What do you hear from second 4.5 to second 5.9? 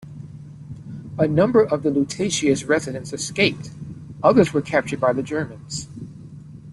were captured by the Germans.